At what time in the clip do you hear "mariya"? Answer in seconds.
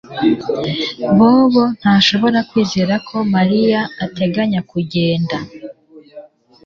3.33-3.79